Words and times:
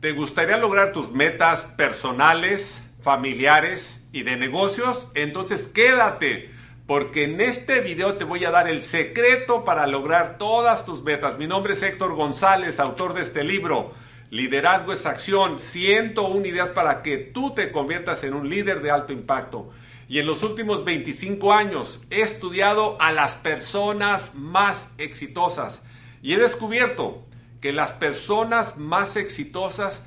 ¿Te 0.00 0.12
gustaría 0.12 0.58
lograr 0.58 0.92
tus 0.92 1.10
metas 1.10 1.66
personales, 1.66 2.80
familiares 3.02 4.06
y 4.12 4.22
de 4.22 4.36
negocios? 4.36 5.08
Entonces 5.16 5.66
quédate, 5.66 6.52
porque 6.86 7.24
en 7.24 7.40
este 7.40 7.80
video 7.80 8.14
te 8.14 8.22
voy 8.22 8.44
a 8.44 8.52
dar 8.52 8.68
el 8.68 8.82
secreto 8.82 9.64
para 9.64 9.88
lograr 9.88 10.38
todas 10.38 10.84
tus 10.84 11.02
metas. 11.02 11.36
Mi 11.36 11.48
nombre 11.48 11.72
es 11.72 11.82
Héctor 11.82 12.14
González, 12.14 12.78
autor 12.78 13.12
de 13.12 13.22
este 13.22 13.42
libro. 13.42 13.92
Liderazgo 14.30 14.92
es 14.92 15.04
acción, 15.04 15.58
101 15.58 16.46
ideas 16.46 16.70
para 16.70 17.02
que 17.02 17.18
tú 17.18 17.52
te 17.52 17.72
conviertas 17.72 18.22
en 18.22 18.34
un 18.34 18.48
líder 18.48 18.82
de 18.82 18.92
alto 18.92 19.12
impacto. 19.12 19.70
Y 20.06 20.20
en 20.20 20.26
los 20.26 20.44
últimos 20.44 20.84
25 20.84 21.52
años 21.52 22.00
he 22.10 22.20
estudiado 22.20 22.96
a 23.00 23.10
las 23.10 23.34
personas 23.34 24.36
más 24.36 24.94
exitosas 24.96 25.82
y 26.22 26.34
he 26.34 26.38
descubierto 26.38 27.27
que 27.60 27.72
las 27.72 27.94
personas 27.94 28.76
más 28.76 29.16
exitosas 29.16 30.02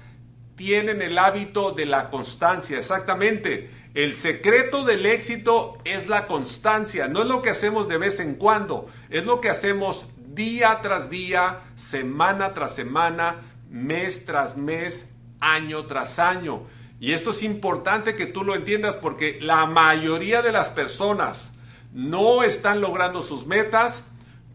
tienen 0.56 1.02
el 1.02 1.18
hábito 1.18 1.72
de 1.72 1.86
la 1.86 2.10
constancia, 2.10 2.78
exactamente. 2.78 3.72
El 3.94 4.16
secreto 4.16 4.86
del 4.86 5.06
éxito 5.06 5.78
es 5.84 6.08
la 6.08 6.28
constancia, 6.28 7.08
no 7.08 7.24
es 7.24 7.28
lo 7.28 7.42
que 7.42 7.50
hacemos 7.50 7.88
de 7.88 7.98
vez 7.98 8.20
en 8.20 8.36
cuando, 8.36 8.88
es 9.10 9.26
lo 9.26 9.42
que 9.42 9.50
hacemos 9.50 10.06
día 10.18 10.80
tras 10.82 11.10
día, 11.10 11.62
semana 11.76 12.54
tras 12.54 12.76
semana, 12.76 13.42
mes 13.70 14.26
tras 14.26 14.56
mes, 14.56 15.14
año 15.40 15.86
tras 15.88 16.20
año. 16.20 16.64
Y 17.00 17.14
esto 17.14 17.32
es 17.32 17.44
importante 17.44 18.16
que 18.16 18.28
tú 18.28 18.44
lo 18.44 18.56
entiendas 18.56 18.96
porque 18.96 19.40
la 19.42 19.66
mayoría 19.66 20.42
de 20.42 20.52
las 20.52 20.70
personas 20.70 21.56
no 21.92 22.44
están 22.44 22.80
logrando 22.80 23.22
sus 23.22 23.46
metas 23.46 24.06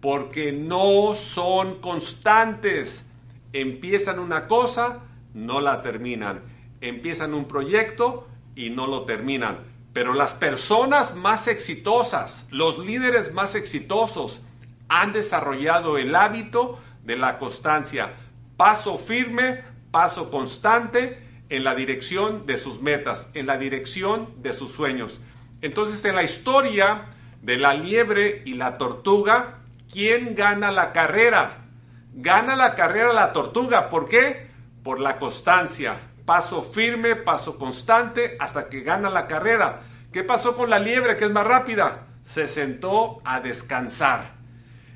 porque 0.01 0.53
no 0.53 1.15
son 1.15 1.81
constantes. 1.81 3.07
Empiezan 3.53 4.19
una 4.19 4.47
cosa, 4.47 5.01
no 5.35 5.61
la 5.61 5.83
terminan. 5.83 6.43
Empiezan 6.81 7.35
un 7.35 7.47
proyecto 7.47 8.29
y 8.55 8.71
no 8.71 8.87
lo 8.87 9.03
terminan. 9.03 9.59
Pero 9.93 10.13
las 10.13 10.35
personas 10.35 11.15
más 11.15 11.49
exitosas, 11.49 12.47
los 12.51 12.79
líderes 12.79 13.33
más 13.33 13.55
exitosos, 13.55 14.43
han 14.89 15.13
desarrollado 15.13 15.99
el 15.99 16.15
hábito 16.15 16.79
de 17.03 17.17
la 17.17 17.39
constancia. 17.39 18.15
Paso 18.57 18.99
firme, 18.99 19.63
paso 19.91 20.31
constante 20.31 21.23
en 21.49 21.65
la 21.65 21.75
dirección 21.75 22.45
de 22.47 22.59
sus 22.59 22.83
metas, 22.83 23.31
en 23.35 23.47
la 23.47 23.57
dirección 23.57 24.31
de 24.43 24.53
sus 24.53 24.73
sueños. 24.73 25.21
Entonces, 25.63 26.05
en 26.05 26.15
la 26.15 26.23
historia 26.23 27.07
de 27.43 27.57
la 27.57 27.75
liebre 27.75 28.43
y 28.45 28.55
la 28.55 28.79
tortuga, 28.79 29.61
¿Quién 29.91 30.35
gana 30.35 30.71
la 30.71 30.93
carrera? 30.93 31.67
Gana 32.13 32.57
la 32.57 32.75
carrera 32.75 33.13
la 33.13 33.33
tortuga. 33.33 33.89
¿Por 33.89 34.09
qué? 34.09 34.51
Por 34.83 35.01
la 35.01 35.19
constancia. 35.19 35.97
Paso 36.25 36.63
firme, 36.63 37.17
paso 37.17 37.59
constante 37.59 38.37
hasta 38.41 38.69
que 38.69 38.81
gana 38.81 39.11
la 39.11 39.27
carrera. 39.27 39.83
¿Qué 40.13 40.25
pasó 40.25 40.57
con 40.57 40.71
la 40.71 40.79
liebre 40.79 41.17
que 41.17 41.27
es 41.27 41.31
más 41.31 41.47
rápida? 41.47 42.07
Se 42.25 42.49
sentó 42.49 43.21
a 43.25 43.41
descansar. 43.41 44.35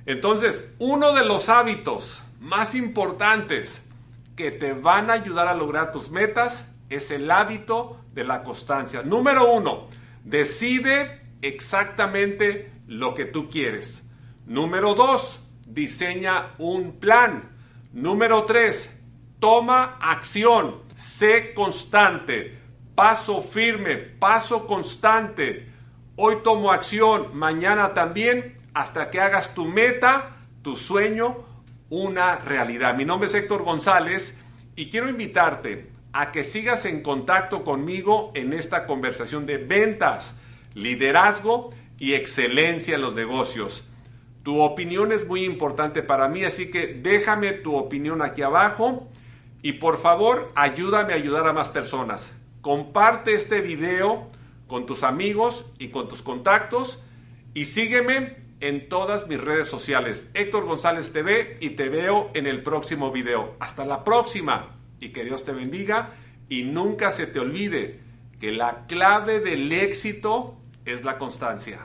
Entonces, 0.06 0.74
uno 0.78 1.12
de 1.12 1.24
los 1.24 1.48
hábitos 1.48 2.24
más 2.40 2.74
importantes 2.74 3.84
que 4.34 4.50
te 4.50 4.72
van 4.72 5.10
a 5.10 5.14
ayudar 5.14 5.46
a 5.46 5.54
lograr 5.54 5.92
tus 5.92 6.10
metas 6.10 6.66
es 6.88 7.10
el 7.10 7.30
hábito 7.30 8.00
de 8.12 8.24
la 8.24 8.42
constancia. 8.42 9.02
Número 9.02 9.52
uno, 9.52 9.88
decide 10.24 11.20
exactamente 11.42 12.72
lo 12.86 13.14
que 13.14 13.26
tú 13.26 13.48
quieres. 13.48 14.09
Número 14.50 14.96
dos, 14.96 15.38
diseña 15.64 16.56
un 16.58 16.98
plan. 16.98 17.52
Número 17.92 18.46
tres, 18.46 18.90
toma 19.38 19.96
acción. 20.00 20.82
Sé 20.96 21.54
constante. 21.54 22.58
Paso 22.96 23.42
firme, 23.42 23.94
paso 23.94 24.66
constante. 24.66 25.68
Hoy 26.16 26.38
tomo 26.42 26.72
acción, 26.72 27.28
mañana 27.32 27.94
también, 27.94 28.58
hasta 28.74 29.08
que 29.08 29.20
hagas 29.20 29.54
tu 29.54 29.66
meta, 29.66 30.38
tu 30.62 30.74
sueño, 30.74 31.44
una 31.88 32.34
realidad. 32.38 32.96
Mi 32.96 33.04
nombre 33.04 33.28
es 33.28 33.34
Héctor 33.36 33.62
González 33.62 34.36
y 34.74 34.90
quiero 34.90 35.08
invitarte 35.08 35.92
a 36.12 36.32
que 36.32 36.42
sigas 36.42 36.86
en 36.86 37.04
contacto 37.04 37.62
conmigo 37.62 38.32
en 38.34 38.52
esta 38.52 38.84
conversación 38.88 39.46
de 39.46 39.58
ventas, 39.58 40.34
liderazgo 40.74 41.70
y 42.00 42.14
excelencia 42.14 42.96
en 42.96 43.02
los 43.02 43.14
negocios. 43.14 43.86
Tu 44.42 44.60
opinión 44.60 45.12
es 45.12 45.26
muy 45.26 45.44
importante 45.44 46.02
para 46.02 46.28
mí, 46.28 46.44
así 46.44 46.70
que 46.70 46.86
déjame 46.86 47.52
tu 47.52 47.76
opinión 47.76 48.22
aquí 48.22 48.42
abajo 48.42 49.08
y 49.62 49.74
por 49.74 49.98
favor 49.98 50.50
ayúdame 50.54 51.12
a 51.12 51.16
ayudar 51.16 51.46
a 51.46 51.52
más 51.52 51.70
personas. 51.70 52.34
Comparte 52.62 53.34
este 53.34 53.60
video 53.60 54.28
con 54.66 54.86
tus 54.86 55.02
amigos 55.02 55.66
y 55.78 55.88
con 55.88 56.08
tus 56.08 56.22
contactos 56.22 57.02
y 57.52 57.66
sígueme 57.66 58.36
en 58.60 58.88
todas 58.88 59.26
mis 59.26 59.40
redes 59.40 59.68
sociales. 59.68 60.30
Héctor 60.34 60.64
González 60.64 61.12
TV 61.12 61.58
y 61.60 61.70
te 61.70 61.88
veo 61.88 62.30
en 62.34 62.46
el 62.46 62.62
próximo 62.62 63.10
video. 63.10 63.56
Hasta 63.58 63.84
la 63.84 64.04
próxima 64.04 64.76
y 65.00 65.10
que 65.10 65.24
Dios 65.24 65.44
te 65.44 65.52
bendiga 65.52 66.14
y 66.48 66.62
nunca 66.62 67.10
se 67.10 67.26
te 67.26 67.40
olvide 67.40 68.00
que 68.38 68.52
la 68.52 68.86
clave 68.86 69.40
del 69.40 69.70
éxito 69.72 70.56
es 70.84 71.04
la 71.04 71.18
constancia. 71.18 71.80